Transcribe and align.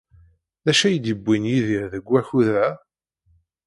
D 0.63 0.67
acu 0.71 0.83
ay 0.87 0.97
d-yewwin 0.97 1.49
Yidir 1.51 1.85
deg 1.93 2.05
wakud-a? 2.09 2.67